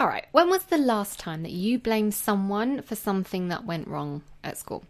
All 0.00 0.06
right, 0.06 0.26
when 0.30 0.48
was 0.48 0.62
the 0.62 0.78
last 0.78 1.18
time 1.18 1.42
that 1.42 1.50
you 1.50 1.76
blamed 1.76 2.14
someone 2.14 2.82
for 2.82 2.94
something 2.94 3.48
that 3.48 3.66
went 3.66 3.88
wrong 3.88 4.22
at 4.44 4.56
school? 4.56 4.84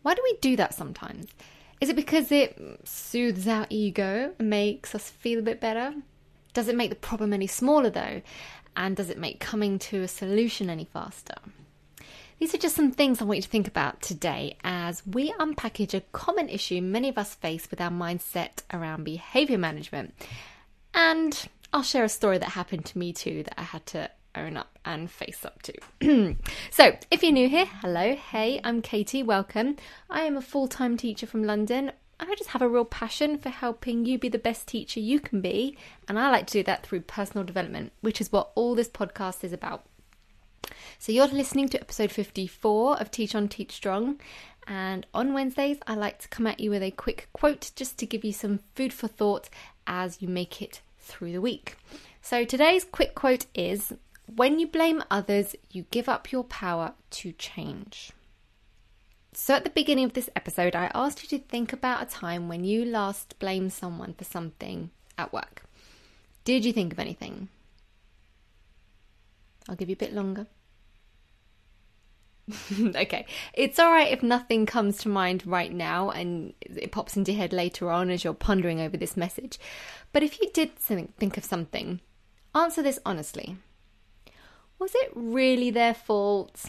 Why 0.00 0.14
do 0.14 0.22
we 0.24 0.38
do 0.40 0.56
that 0.56 0.72
sometimes? 0.72 1.26
Is 1.78 1.90
it 1.90 1.96
because 1.96 2.32
it 2.32 2.58
soothes 2.84 3.46
our 3.46 3.66
ego 3.68 4.32
and 4.38 4.48
makes 4.48 4.94
us 4.94 5.10
feel 5.10 5.40
a 5.40 5.42
bit 5.42 5.60
better? 5.60 5.94
Does 6.54 6.68
it 6.68 6.74
make 6.74 6.88
the 6.88 6.96
problem 6.96 7.34
any 7.34 7.46
smaller 7.46 7.90
though? 7.90 8.22
And 8.74 8.96
does 8.96 9.10
it 9.10 9.18
make 9.18 9.40
coming 9.40 9.78
to 9.80 10.00
a 10.00 10.08
solution 10.08 10.70
any 10.70 10.86
faster? 10.86 11.34
These 12.38 12.54
are 12.54 12.58
just 12.58 12.76
some 12.76 12.92
things 12.92 13.20
I 13.20 13.24
want 13.24 13.36
you 13.36 13.42
to 13.42 13.48
think 13.48 13.68
about 13.68 14.00
today 14.00 14.56
as 14.64 15.06
we 15.06 15.32
unpackage 15.32 15.92
a 15.92 16.00
common 16.12 16.48
issue 16.48 16.80
many 16.80 17.10
of 17.10 17.18
us 17.18 17.34
face 17.34 17.70
with 17.70 17.80
our 17.80 17.90
mindset 17.90 18.62
around 18.72 19.04
behavior 19.04 19.58
management. 19.58 20.14
And 20.94 21.46
I'll 21.70 21.82
share 21.82 22.04
a 22.04 22.08
story 22.08 22.38
that 22.38 22.50
happened 22.50 22.86
to 22.86 22.98
me 22.98 23.12
too 23.12 23.42
that 23.42 23.60
I 23.60 23.62
had 23.62 23.84
to 23.86 24.10
own 24.34 24.56
up 24.56 24.78
and 24.86 25.10
face 25.10 25.44
up 25.44 25.60
to. 25.62 26.36
so, 26.70 26.96
if 27.10 27.22
you're 27.22 27.32
new 27.32 27.48
here, 27.48 27.66
hello, 27.66 28.14
hey, 28.14 28.58
I'm 28.64 28.80
Katie, 28.80 29.22
welcome. 29.22 29.76
I 30.08 30.22
am 30.22 30.38
a 30.38 30.42
full 30.42 30.66
time 30.66 30.96
teacher 30.96 31.26
from 31.26 31.44
London. 31.44 31.92
And 32.20 32.30
I 32.30 32.34
just 32.34 32.50
have 32.50 32.62
a 32.62 32.68
real 32.68 32.86
passion 32.86 33.36
for 33.36 33.50
helping 33.50 34.06
you 34.06 34.18
be 34.18 34.30
the 34.30 34.38
best 34.38 34.66
teacher 34.66 34.98
you 34.98 35.20
can 35.20 35.40
be, 35.42 35.76
and 36.08 36.18
I 36.18 36.30
like 36.30 36.46
to 36.48 36.52
do 36.54 36.62
that 36.64 36.84
through 36.84 37.02
personal 37.02 37.44
development, 37.44 37.92
which 38.00 38.20
is 38.20 38.32
what 38.32 38.50
all 38.54 38.74
this 38.74 38.88
podcast 38.88 39.44
is 39.44 39.52
about. 39.52 39.84
So, 40.98 41.12
you're 41.12 41.28
listening 41.28 41.68
to 41.68 41.80
episode 41.80 42.10
54 42.10 42.98
of 42.98 43.10
Teach 43.10 43.34
on 43.34 43.46
Teach 43.46 43.72
Strong, 43.72 44.20
and 44.66 45.06
on 45.12 45.34
Wednesdays, 45.34 45.78
I 45.86 45.94
like 45.94 46.18
to 46.20 46.28
come 46.28 46.46
at 46.46 46.60
you 46.60 46.70
with 46.70 46.82
a 46.82 46.90
quick 46.92 47.28
quote 47.34 47.72
just 47.76 47.98
to 47.98 48.06
give 48.06 48.24
you 48.24 48.32
some 48.32 48.60
food 48.74 48.94
for 48.94 49.06
thought 49.06 49.50
as 49.86 50.22
you 50.22 50.28
make 50.28 50.62
it 50.62 50.80
through 51.08 51.32
the 51.32 51.40
week. 51.40 51.76
So, 52.22 52.44
today's 52.44 52.84
quick 52.84 53.14
quote 53.14 53.46
is 53.54 53.92
when 54.26 54.58
you 54.58 54.66
blame 54.66 55.02
others, 55.10 55.56
you 55.70 55.86
give 55.90 56.08
up 56.08 56.30
your 56.30 56.44
power 56.44 56.92
to 57.10 57.32
change. 57.32 58.12
So, 59.32 59.54
at 59.54 59.64
the 59.64 59.70
beginning 59.70 60.04
of 60.04 60.12
this 60.12 60.30
episode, 60.36 60.76
I 60.76 60.90
asked 60.94 61.22
you 61.22 61.38
to 61.38 61.44
think 61.44 61.72
about 61.72 62.02
a 62.02 62.06
time 62.06 62.48
when 62.48 62.64
you 62.64 62.84
last 62.84 63.38
blamed 63.38 63.72
someone 63.72 64.14
for 64.14 64.24
something 64.24 64.90
at 65.16 65.32
work. 65.32 65.64
Did 66.44 66.64
you 66.64 66.72
think 66.72 66.92
of 66.92 66.98
anything? 66.98 67.48
I'll 69.68 69.76
give 69.76 69.88
you 69.88 69.94
a 69.94 69.96
bit 69.96 70.14
longer. 70.14 70.46
okay, 72.80 73.26
it's 73.52 73.78
all 73.78 73.90
right 73.90 74.12
if 74.12 74.22
nothing 74.22 74.66
comes 74.66 74.98
to 74.98 75.08
mind 75.08 75.46
right 75.46 75.72
now 75.72 76.10
and 76.10 76.54
it 76.60 76.92
pops 76.92 77.16
into 77.16 77.32
your 77.32 77.40
head 77.40 77.52
later 77.52 77.90
on 77.90 78.10
as 78.10 78.24
you're 78.24 78.34
pondering 78.34 78.80
over 78.80 78.96
this 78.96 79.16
message. 79.16 79.58
But 80.12 80.22
if 80.22 80.40
you 80.40 80.50
did 80.52 80.76
think 80.76 81.36
of 81.36 81.44
something, 81.44 82.00
answer 82.54 82.82
this 82.82 82.98
honestly 83.04 83.56
was 84.78 84.92
it 84.94 85.10
really 85.14 85.70
their 85.70 85.94
fault? 85.94 86.66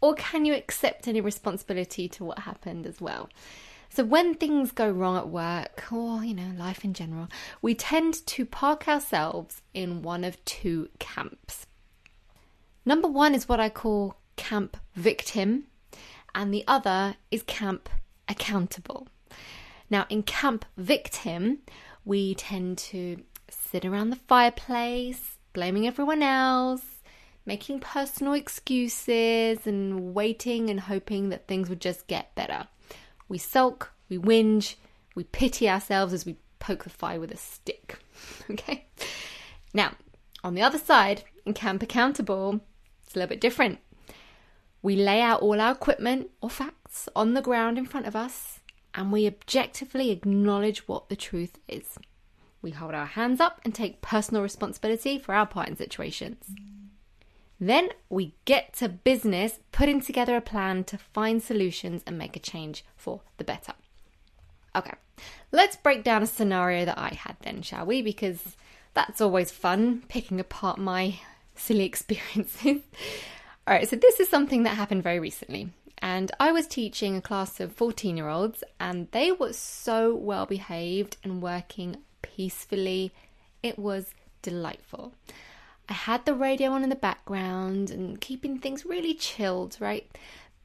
Or 0.00 0.14
can 0.14 0.44
you 0.44 0.54
accept 0.54 1.08
any 1.08 1.20
responsibility 1.20 2.08
to 2.08 2.24
what 2.24 2.40
happened 2.40 2.86
as 2.86 3.00
well? 3.00 3.30
So, 3.88 4.04
when 4.04 4.34
things 4.34 4.72
go 4.72 4.90
wrong 4.90 5.16
at 5.16 5.28
work 5.28 5.92
or, 5.92 6.24
you 6.24 6.34
know, 6.34 6.52
life 6.56 6.84
in 6.84 6.94
general, 6.94 7.28
we 7.60 7.74
tend 7.74 8.26
to 8.26 8.46
park 8.46 8.88
ourselves 8.88 9.60
in 9.74 10.02
one 10.02 10.24
of 10.24 10.42
two 10.44 10.88
camps. 10.98 11.66
Number 12.84 13.06
one 13.06 13.34
is 13.34 13.48
what 13.48 13.60
I 13.60 13.68
call 13.68 14.16
camp 14.42 14.76
victim, 14.96 15.64
and 16.34 16.52
the 16.52 16.64
other 16.66 17.14
is 17.30 17.44
camp 17.44 17.88
accountable. 18.28 19.06
Now, 19.88 20.04
in 20.08 20.24
camp 20.24 20.64
victim, 20.76 21.58
we 22.04 22.34
tend 22.34 22.78
to 22.78 23.22
sit 23.48 23.84
around 23.84 24.10
the 24.10 24.16
fireplace, 24.16 25.38
blaming 25.52 25.86
everyone 25.86 26.24
else, 26.24 26.82
making 27.46 27.78
personal 27.78 28.32
excuses, 28.32 29.64
and 29.64 30.12
waiting 30.12 30.70
and 30.70 30.80
hoping 30.80 31.28
that 31.28 31.46
things 31.46 31.68
would 31.68 31.80
just 31.80 32.08
get 32.08 32.34
better. 32.34 32.66
We 33.28 33.38
sulk, 33.38 33.92
we 34.08 34.18
whinge, 34.18 34.74
we 35.14 35.22
pity 35.22 35.68
ourselves 35.68 36.12
as 36.12 36.26
we 36.26 36.36
poke 36.58 36.82
the 36.82 36.90
fire 36.90 37.20
with 37.20 37.30
a 37.30 37.36
stick. 37.36 38.00
okay? 38.50 38.86
Now, 39.72 39.92
on 40.42 40.54
the 40.54 40.62
other 40.62 40.78
side, 40.78 41.22
in 41.46 41.54
Camp 41.54 41.80
Accountable, 41.80 42.60
it's 43.04 43.14
a 43.14 43.20
little 43.20 43.28
bit 43.28 43.40
different. 43.40 43.78
We 44.82 44.96
lay 44.96 45.20
out 45.20 45.40
all 45.40 45.60
our 45.60 45.72
equipment 45.72 46.30
or 46.40 46.50
facts 46.50 47.08
on 47.14 47.34
the 47.34 47.42
ground 47.42 47.78
in 47.78 47.86
front 47.86 48.06
of 48.06 48.16
us 48.16 48.60
and 48.94 49.12
we 49.12 49.26
objectively 49.26 50.10
acknowledge 50.10 50.86
what 50.88 51.08
the 51.08 51.16
truth 51.16 51.58
is. 51.68 51.98
We 52.60 52.72
hold 52.72 52.94
our 52.94 53.06
hands 53.06 53.40
up 53.40 53.60
and 53.64 53.74
take 53.74 54.02
personal 54.02 54.42
responsibility 54.42 55.18
for 55.18 55.34
our 55.34 55.46
part 55.46 55.68
in 55.68 55.76
situations. 55.76 56.44
Then 57.58 57.90
we 58.08 58.34
get 58.44 58.72
to 58.74 58.88
business 58.88 59.60
putting 59.70 60.00
together 60.00 60.36
a 60.36 60.40
plan 60.40 60.84
to 60.84 60.98
find 60.98 61.42
solutions 61.42 62.02
and 62.06 62.18
make 62.18 62.36
a 62.36 62.40
change 62.40 62.84
for 62.96 63.20
the 63.36 63.44
better. 63.44 63.74
Okay, 64.74 64.94
let's 65.52 65.76
break 65.76 66.02
down 66.02 66.22
a 66.22 66.26
scenario 66.26 66.84
that 66.84 66.98
I 66.98 67.10
had 67.10 67.36
then, 67.42 67.62
shall 67.62 67.86
we? 67.86 68.02
Because 68.02 68.56
that's 68.94 69.20
always 69.20 69.50
fun, 69.50 70.02
picking 70.08 70.40
apart 70.40 70.78
my 70.78 71.20
silly 71.54 71.84
experiences. 71.84 72.80
All 73.72 73.78
right, 73.78 73.88
so 73.88 73.96
this 73.96 74.20
is 74.20 74.28
something 74.28 74.64
that 74.64 74.76
happened 74.76 75.02
very 75.02 75.18
recently. 75.18 75.70
And 75.96 76.30
I 76.38 76.52
was 76.52 76.66
teaching 76.66 77.16
a 77.16 77.22
class 77.22 77.58
of 77.58 77.72
14 77.72 78.18
year 78.18 78.28
olds, 78.28 78.62
and 78.78 79.10
they 79.12 79.32
were 79.32 79.54
so 79.54 80.14
well 80.14 80.44
behaved 80.44 81.16
and 81.24 81.40
working 81.40 81.96
peacefully. 82.20 83.12
It 83.62 83.78
was 83.78 84.12
delightful. 84.42 85.14
I 85.88 85.94
had 85.94 86.26
the 86.26 86.34
radio 86.34 86.72
on 86.72 86.82
in 86.82 86.90
the 86.90 86.96
background 86.96 87.90
and 87.90 88.20
keeping 88.20 88.58
things 88.58 88.84
really 88.84 89.14
chilled, 89.14 89.78
right? 89.80 90.06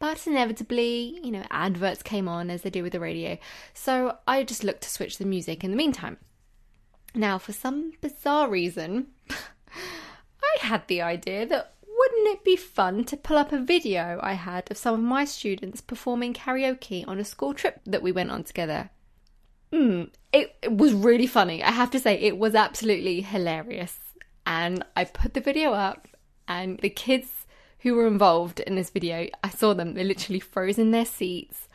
But 0.00 0.26
inevitably, 0.26 1.20
you 1.22 1.30
know, 1.30 1.44
adverts 1.48 2.02
came 2.02 2.26
on 2.26 2.50
as 2.50 2.62
they 2.62 2.70
do 2.70 2.82
with 2.82 2.90
the 2.90 2.98
radio, 2.98 3.38
so 3.72 4.18
I 4.26 4.42
just 4.42 4.64
looked 4.64 4.82
to 4.82 4.90
switch 4.90 5.18
the 5.18 5.24
music 5.24 5.62
in 5.62 5.70
the 5.70 5.76
meantime. 5.76 6.16
Now, 7.14 7.38
for 7.38 7.52
some 7.52 7.92
bizarre 8.00 8.48
reason, 8.50 9.12
I 9.30 10.56
had 10.58 10.88
the 10.88 11.02
idea 11.02 11.46
that 11.46 11.75
wouldn't 12.26 12.40
it 12.40 12.44
be 12.44 12.56
fun 12.56 13.04
to 13.04 13.16
pull 13.16 13.38
up 13.38 13.52
a 13.52 13.58
video 13.58 14.18
I 14.20 14.32
had 14.32 14.68
of 14.68 14.76
some 14.76 14.94
of 14.94 15.00
my 15.00 15.24
students 15.24 15.80
performing 15.80 16.34
karaoke 16.34 17.06
on 17.06 17.20
a 17.20 17.24
school 17.24 17.54
trip 17.54 17.80
that 17.86 18.02
we 18.02 18.10
went 18.10 18.32
on 18.32 18.42
together? 18.42 18.90
Mm, 19.72 20.10
it, 20.32 20.56
it 20.60 20.76
was 20.76 20.92
really 20.92 21.28
funny. 21.28 21.62
I 21.62 21.70
have 21.70 21.92
to 21.92 22.00
say, 22.00 22.14
it 22.14 22.36
was 22.36 22.56
absolutely 22.56 23.20
hilarious. 23.20 23.96
And 24.44 24.84
I 24.96 25.04
put 25.04 25.34
the 25.34 25.40
video 25.40 25.72
up, 25.72 26.08
and 26.48 26.80
the 26.80 26.90
kids 26.90 27.28
who 27.80 27.94
were 27.94 28.08
involved 28.08 28.58
in 28.58 28.74
this 28.74 28.90
video, 28.90 29.28
I 29.44 29.50
saw 29.50 29.72
them, 29.72 29.94
they 29.94 30.02
literally 30.02 30.40
froze 30.40 30.78
in 30.78 30.90
their 30.90 31.04
seats, 31.04 31.68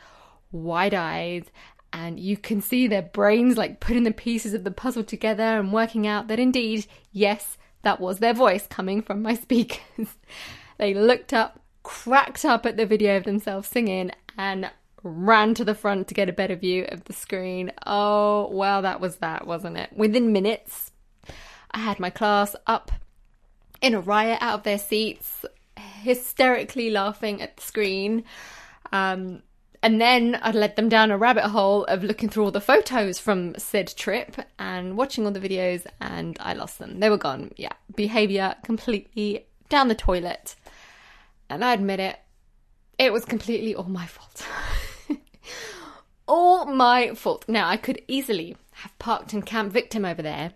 wide 0.50 0.92
eyed, 0.92 1.50
and 1.94 2.20
you 2.20 2.36
can 2.36 2.60
see 2.60 2.86
their 2.86 3.00
brains 3.00 3.56
like 3.56 3.80
putting 3.80 4.02
the 4.02 4.10
pieces 4.10 4.52
of 4.52 4.64
the 4.64 4.70
puzzle 4.70 5.04
together 5.04 5.58
and 5.58 5.72
working 5.72 6.06
out 6.06 6.28
that 6.28 6.38
indeed, 6.38 6.86
yes, 7.10 7.56
that 7.82 8.00
was 8.00 8.18
their 8.18 8.34
voice 8.34 8.66
coming 8.66 9.02
from 9.02 9.22
my 9.22 9.34
speakers. 9.46 10.16
they 10.78 10.94
looked 10.94 11.32
up, 11.32 11.60
cracked 11.82 12.44
up 12.44 12.66
at 12.66 12.76
the 12.76 12.86
video 12.86 13.16
of 13.16 13.24
themselves 13.24 13.68
singing, 13.68 14.10
and 14.36 14.70
ran 15.02 15.54
to 15.54 15.64
the 15.64 15.74
front 15.74 16.08
to 16.08 16.14
get 16.14 16.28
a 16.28 16.32
better 16.32 16.56
view 16.56 16.86
of 16.88 17.04
the 17.04 17.12
screen. 17.12 17.72
Oh, 17.86 18.48
well, 18.52 18.82
that 18.82 19.00
was 19.00 19.16
that, 19.16 19.46
wasn't 19.46 19.76
it? 19.76 19.90
Within 19.94 20.32
minutes, 20.32 20.92
I 21.72 21.78
had 21.78 21.98
my 21.98 22.10
class 22.10 22.54
up 22.66 22.92
in 23.80 23.94
a 23.94 24.00
riot 24.00 24.38
out 24.40 24.54
of 24.54 24.62
their 24.62 24.78
seats, 24.78 25.44
hysterically 25.76 26.90
laughing 26.90 27.42
at 27.42 27.56
the 27.56 27.62
screen. 27.62 28.24
Um, 28.92 29.42
and 29.82 30.00
then 30.00 30.38
I 30.42 30.52
led 30.52 30.76
them 30.76 30.88
down 30.88 31.10
a 31.10 31.18
rabbit 31.18 31.48
hole 31.48 31.84
of 31.84 32.04
looking 32.04 32.28
through 32.28 32.44
all 32.44 32.50
the 32.52 32.60
photos 32.60 33.18
from 33.18 33.54
said 33.58 33.92
trip 33.96 34.36
and 34.58 34.96
watching 34.96 35.26
all 35.26 35.32
the 35.32 35.40
videos, 35.40 35.86
and 36.00 36.36
I 36.40 36.54
lost 36.54 36.78
them. 36.78 37.00
They 37.00 37.10
were 37.10 37.16
gone. 37.16 37.50
Yeah, 37.56 37.72
behavior 37.94 38.54
completely 38.62 39.46
down 39.68 39.88
the 39.88 39.94
toilet. 39.96 40.54
And 41.50 41.64
I 41.64 41.72
admit 41.72 41.98
it, 41.98 42.18
it 42.98 43.12
was 43.12 43.24
completely 43.24 43.74
all 43.74 43.84
my 43.84 44.06
fault. 44.06 44.46
all 46.28 46.64
my 46.66 47.14
fault. 47.14 47.44
Now, 47.48 47.68
I 47.68 47.76
could 47.76 48.02
easily 48.06 48.56
have 48.72 48.96
parked 49.00 49.32
and 49.32 49.44
camped 49.44 49.72
Victim 49.72 50.04
over 50.04 50.22
there 50.22 50.52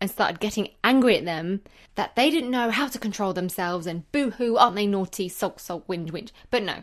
and 0.00 0.10
started 0.10 0.38
getting 0.38 0.68
angry 0.84 1.16
at 1.16 1.24
them 1.24 1.62
that 1.94 2.14
they 2.14 2.30
didn't 2.30 2.50
know 2.50 2.70
how 2.70 2.88
to 2.88 2.98
control 2.98 3.32
themselves 3.32 3.86
and 3.86 4.10
boo 4.12 4.30
hoo, 4.32 4.58
aren't 4.58 4.76
they 4.76 4.86
naughty, 4.86 5.30
sulk, 5.30 5.58
sulk, 5.58 5.86
whinge, 5.86 6.10
whinge. 6.10 6.32
But 6.50 6.62
no, 6.62 6.82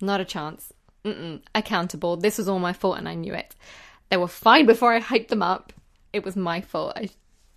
not 0.00 0.22
a 0.22 0.24
chance. 0.24 0.72
Accountable. 1.54 2.16
This 2.16 2.38
was 2.38 2.48
all 2.48 2.58
my 2.58 2.72
fault 2.72 2.98
and 2.98 3.08
I 3.08 3.14
knew 3.14 3.34
it. 3.34 3.54
They 4.10 4.16
were 4.16 4.28
fine 4.28 4.66
before 4.66 4.92
I 4.92 5.00
hyped 5.00 5.28
them 5.28 5.42
up. 5.42 5.72
It 6.12 6.24
was 6.24 6.36
my 6.36 6.60
fault. 6.60 6.94
I 6.96 7.08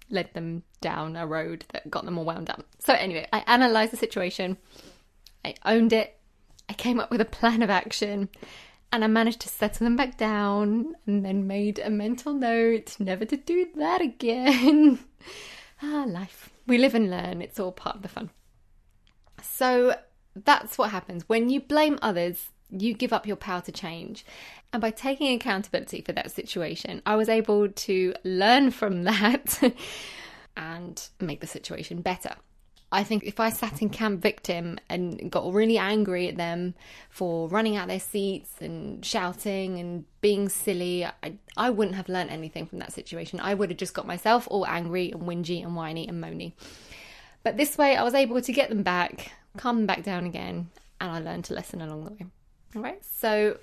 led 0.09 0.33
them 0.33 0.63
down 0.81 1.15
a 1.15 1.27
road 1.27 1.65
that 1.73 1.89
got 1.89 2.05
them 2.05 2.17
all 2.17 2.25
wound 2.25 2.49
up. 2.49 2.65
So, 2.79 2.93
anyway, 2.93 3.27
I 3.31 3.43
analysed 3.47 3.91
the 3.91 3.97
situation, 3.97 4.57
I 5.43 5.55
owned 5.65 5.93
it, 5.93 6.17
I 6.69 6.73
came 6.73 6.99
up 6.99 7.11
with 7.11 7.21
a 7.21 7.25
plan 7.25 7.61
of 7.61 7.69
action, 7.69 8.29
and 8.91 9.03
I 9.03 9.07
managed 9.07 9.41
to 9.41 9.49
settle 9.49 9.85
them 9.85 9.95
back 9.95 10.17
down 10.17 10.95
and 11.05 11.25
then 11.25 11.47
made 11.47 11.79
a 11.79 11.89
mental 11.89 12.33
note 12.33 12.95
never 12.99 13.25
to 13.25 13.37
do 13.37 13.67
that 13.75 14.01
again. 14.01 14.99
Ah, 15.79 16.05
life. 16.07 16.49
We 16.65 16.79
live 16.79 16.95
and 16.95 17.11
learn. 17.11 17.39
It's 17.39 17.59
all 17.59 17.71
part 17.71 17.97
of 17.97 18.01
the 18.01 18.07
fun. 18.07 18.31
So 19.43 19.95
that's 20.33 20.75
what 20.75 20.89
happens. 20.89 21.29
When 21.29 21.51
you 21.51 21.61
blame 21.61 21.99
others, 22.01 22.47
you 22.69 22.93
give 22.93 23.13
up 23.13 23.25
your 23.25 23.35
power 23.35 23.61
to 23.61 23.71
change. 23.71 24.25
And 24.73 24.81
by 24.81 24.91
taking 24.91 25.33
accountability 25.33 26.01
for 26.01 26.11
that 26.13 26.31
situation, 26.31 27.01
I 27.05 27.15
was 27.15 27.29
able 27.29 27.69
to 27.69 28.13
learn 28.23 28.71
from 28.71 29.03
that 29.05 29.61
and 30.55 31.09
make 31.19 31.41
the 31.41 31.47
situation 31.47 32.01
better. 32.01 32.35
I 32.89 33.03
think 33.03 33.25
if 33.25 33.39
I 33.39 33.49
sat 33.49 33.81
in 33.81 33.89
camp 33.89 34.21
victim 34.21 34.79
and 34.87 35.29
got 35.29 35.51
really 35.51 35.77
angry 35.77 36.29
at 36.29 36.37
them 36.37 36.73
for 37.09 37.49
running 37.49 37.75
out 37.75 37.89
their 37.89 37.99
seats 37.99 38.53
and 38.61 39.03
shouting 39.03 39.77
and 39.77 40.05
being 40.21 40.47
silly, 40.47 41.03
I, 41.05 41.33
I 41.57 41.69
wouldn't 41.69 41.97
have 41.97 42.07
learned 42.07 42.29
anything 42.29 42.65
from 42.65 42.79
that 42.79 42.93
situation. 42.93 43.41
I 43.41 43.55
would 43.55 43.71
have 43.71 43.77
just 43.77 43.93
got 43.93 44.07
myself 44.07 44.47
all 44.49 44.65
angry 44.65 45.11
and 45.11 45.23
whingy 45.23 45.61
and 45.61 45.75
whiny 45.75 46.07
and 46.07 46.23
moany. 46.23 46.53
But 47.43 47.57
this 47.57 47.77
way, 47.77 47.97
I 47.97 48.03
was 48.03 48.13
able 48.13 48.41
to 48.41 48.53
get 48.53 48.69
them 48.69 48.83
back, 48.83 49.33
calm 49.57 49.77
them 49.77 49.85
back 49.85 50.03
down 50.03 50.25
again, 50.25 50.69
and 51.01 51.11
I 51.11 51.19
learned 51.19 51.51
a 51.51 51.55
lesson 51.55 51.81
along 51.81 52.05
the 52.05 52.11
way. 52.11 52.25
All 52.75 52.81
right, 52.81 53.03
so 53.03 53.57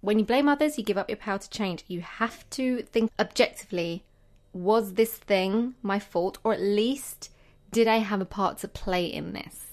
when 0.00 0.18
you 0.18 0.24
blame 0.24 0.48
others, 0.48 0.78
you 0.78 0.84
give 0.84 0.98
up 0.98 1.08
your 1.08 1.16
power 1.16 1.38
to 1.38 1.50
change. 1.50 1.84
You 1.88 2.00
have 2.00 2.48
to 2.50 2.82
think 2.82 3.10
objectively 3.18 4.04
was 4.52 4.94
this 4.94 5.16
thing 5.16 5.74
my 5.82 5.98
fault, 5.98 6.38
or 6.44 6.52
at 6.52 6.60
least 6.60 7.30
did 7.70 7.86
I 7.86 7.98
have 7.98 8.20
a 8.20 8.26
part 8.26 8.58
to 8.58 8.68
play 8.68 9.06
in 9.06 9.32
this? 9.32 9.64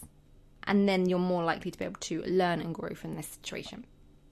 And 0.63 0.89
then 0.89 1.07
you're 1.07 1.19
more 1.19 1.43
likely 1.43 1.71
to 1.71 1.77
be 1.77 1.85
able 1.85 1.99
to 2.01 2.23
learn 2.23 2.59
and 2.59 2.73
grow 2.73 2.93
from 2.95 3.15
this 3.15 3.27
situation. 3.27 3.85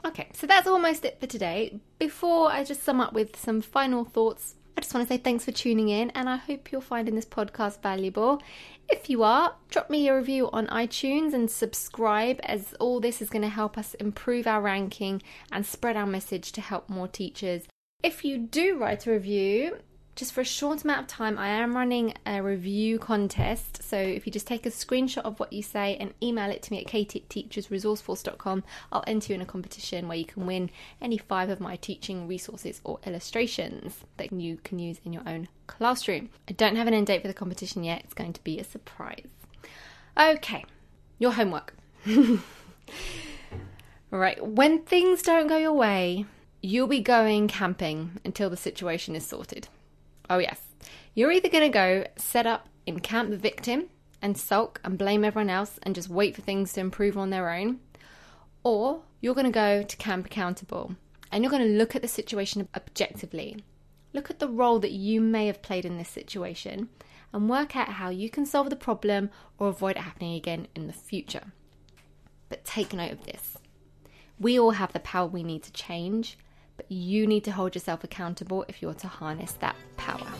Okay, 0.05 0.29
so 0.33 0.47
that's 0.47 0.67
almost 0.67 1.05
it 1.05 1.19
for 1.19 1.27
today. 1.27 1.79
Before 1.97 2.51
I 2.51 2.63
just 2.63 2.83
sum 2.83 2.99
up 2.99 3.13
with 3.13 3.37
some 3.37 3.61
final 3.61 4.03
thoughts, 4.03 4.55
I 4.75 4.81
just 4.81 4.93
want 4.93 5.07
to 5.07 5.13
say 5.13 5.19
thanks 5.19 5.45
for 5.45 5.51
tuning 5.51 5.89
in 5.89 6.09
and 6.11 6.27
I 6.27 6.37
hope 6.37 6.71
you're 6.71 6.81
finding 6.81 7.15
this 7.15 7.25
podcast 7.25 7.81
valuable. 7.81 8.41
If 8.89 9.09
you 9.09 9.23
are, 9.23 9.55
drop 9.69 9.89
me 9.89 10.07
a 10.07 10.15
review 10.15 10.49
on 10.51 10.67
iTunes 10.67 11.33
and 11.33 11.49
subscribe, 11.49 12.39
as 12.43 12.73
all 12.79 12.99
this 12.99 13.21
is 13.21 13.29
going 13.29 13.43
to 13.43 13.49
help 13.49 13.77
us 13.77 13.93
improve 13.95 14.47
our 14.47 14.61
ranking 14.61 15.21
and 15.51 15.65
spread 15.65 15.95
our 15.95 16.07
message 16.07 16.51
to 16.53 16.61
help 16.61 16.89
more 16.89 17.07
teachers. 17.07 17.63
If 18.03 18.25
you 18.25 18.37
do 18.37 18.77
write 18.77 19.07
a 19.07 19.11
review, 19.11 19.77
just 20.15 20.33
for 20.33 20.41
a 20.41 20.45
short 20.45 20.83
amount 20.83 21.01
of 21.01 21.07
time, 21.07 21.39
I 21.39 21.47
am 21.47 21.75
running 21.75 22.13
a 22.25 22.41
review 22.43 22.99
contest. 22.99 23.81
So 23.81 23.97
if 23.97 24.27
you 24.27 24.31
just 24.31 24.45
take 24.45 24.65
a 24.65 24.69
screenshot 24.69 25.23
of 25.23 25.39
what 25.39 25.51
you 25.51 25.63
say 25.63 25.97
and 25.99 26.13
email 26.21 26.51
it 26.51 26.61
to 26.63 26.71
me 26.71 26.81
at 26.81 26.87
katie@teachersresourceforce.com, 26.87 28.63
I'll 28.91 29.03
enter 29.07 29.33
you 29.33 29.35
in 29.35 29.41
a 29.41 29.45
competition 29.45 30.07
where 30.07 30.17
you 30.17 30.25
can 30.25 30.45
win 30.45 30.69
any 31.01 31.17
five 31.17 31.49
of 31.49 31.59
my 31.59 31.77
teaching 31.77 32.27
resources 32.27 32.79
or 32.83 32.99
illustrations 33.07 34.01
that 34.17 34.31
you 34.31 34.57
can 34.63 34.77
use 34.77 34.99
in 35.03 35.13
your 35.13 35.23
own 35.27 35.47
classroom. 35.65 36.29
I 36.47 36.51
don't 36.51 36.75
have 36.75 36.87
an 36.87 36.93
end 36.93 37.07
date 37.07 37.23
for 37.23 37.27
the 37.27 37.33
competition 37.33 37.83
yet. 37.83 38.01
It's 38.03 38.13
going 38.13 38.33
to 38.33 38.43
be 38.43 38.59
a 38.59 38.63
surprise. 38.63 39.29
Okay, 40.15 40.63
your 41.17 41.31
homework. 41.31 41.73
right, 44.11 44.45
when 44.45 44.83
things 44.83 45.23
don't 45.23 45.47
go 45.47 45.57
your 45.57 45.73
way, 45.73 46.25
you'll 46.61 46.87
be 46.87 47.01
going 47.01 47.47
camping 47.47 48.19
until 48.23 48.51
the 48.51 48.57
situation 48.57 49.15
is 49.15 49.25
sorted. 49.25 49.69
Oh, 50.29 50.39
yes. 50.39 50.61
You're 51.13 51.31
either 51.31 51.49
going 51.49 51.63
to 51.63 51.69
go 51.69 52.05
set 52.15 52.45
up 52.45 52.69
in 52.85 52.99
Camp 52.99 53.29
the 53.29 53.37
Victim 53.37 53.89
and 54.21 54.37
sulk 54.37 54.79
and 54.83 54.97
blame 54.97 55.23
everyone 55.23 55.49
else 55.49 55.79
and 55.83 55.93
just 55.93 56.09
wait 56.09 56.35
for 56.35 56.41
things 56.41 56.73
to 56.73 56.81
improve 56.81 57.17
on 57.17 57.29
their 57.29 57.49
own, 57.49 57.79
or 58.63 59.01
you're 59.21 59.35
going 59.35 59.45
to 59.45 59.51
go 59.51 59.83
to 59.83 59.97
Camp 59.97 60.25
Accountable 60.25 60.95
and 61.31 61.43
you're 61.43 61.51
going 61.51 61.67
to 61.67 61.77
look 61.77 61.95
at 61.95 62.01
the 62.01 62.07
situation 62.07 62.67
objectively. 62.75 63.63
Look 64.13 64.29
at 64.29 64.39
the 64.39 64.47
role 64.47 64.79
that 64.79 64.91
you 64.91 65.19
may 65.19 65.47
have 65.47 65.61
played 65.61 65.85
in 65.85 65.97
this 65.97 66.09
situation 66.09 66.89
and 67.33 67.49
work 67.49 67.75
out 67.75 67.89
how 67.89 68.09
you 68.09 68.29
can 68.29 68.45
solve 68.45 68.69
the 68.69 68.75
problem 68.75 69.29
or 69.57 69.67
avoid 69.67 69.97
it 69.97 70.03
happening 70.03 70.35
again 70.35 70.67
in 70.75 70.87
the 70.87 70.93
future. 70.93 71.51
But 72.49 72.63
take 72.63 72.93
note 72.93 73.11
of 73.11 73.25
this 73.25 73.57
we 74.39 74.59
all 74.59 74.71
have 74.71 74.93
the 74.93 74.99
power 74.99 75.27
we 75.27 75.43
need 75.43 75.63
to 75.63 75.71
change, 75.71 76.37
but 76.77 76.91
you 76.91 77.27
need 77.27 77.43
to 77.43 77.51
hold 77.51 77.75
yourself 77.75 78.03
accountable 78.03 78.65
if 78.67 78.81
you're 78.81 78.93
to 78.95 79.07
harness 79.07 79.53
that 79.53 79.75
power. 79.97 80.32